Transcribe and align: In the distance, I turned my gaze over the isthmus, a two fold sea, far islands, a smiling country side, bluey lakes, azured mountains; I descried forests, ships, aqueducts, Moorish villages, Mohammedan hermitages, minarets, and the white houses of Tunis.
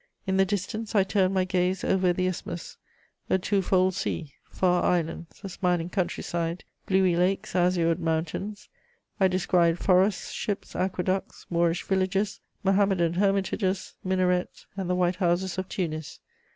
In 0.25 0.37
the 0.37 0.45
distance, 0.45 0.95
I 0.95 1.03
turned 1.03 1.35
my 1.35 1.43
gaze 1.45 1.83
over 1.83 2.11
the 2.11 2.25
isthmus, 2.25 2.77
a 3.29 3.37
two 3.37 3.61
fold 3.61 3.93
sea, 3.93 4.33
far 4.49 4.81
islands, 4.83 5.39
a 5.43 5.49
smiling 5.49 5.89
country 5.91 6.23
side, 6.23 6.63
bluey 6.87 7.15
lakes, 7.15 7.55
azured 7.55 7.99
mountains; 7.99 8.67
I 9.19 9.27
descried 9.27 9.77
forests, 9.77 10.31
ships, 10.31 10.75
aqueducts, 10.75 11.45
Moorish 11.51 11.83
villages, 11.83 12.41
Mohammedan 12.63 13.13
hermitages, 13.13 13.93
minarets, 14.03 14.65
and 14.75 14.89
the 14.89 14.95
white 14.95 15.17
houses 15.17 15.59
of 15.59 15.69
Tunis. 15.69 16.19